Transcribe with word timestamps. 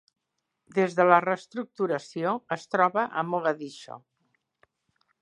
Des 0.77 0.95
de 0.99 1.05
la 1.09 1.19
reestructuració, 1.25 2.33
es 2.57 2.67
troba 2.75 3.07
a 3.23 3.25
Mogadiscio. 3.35 4.03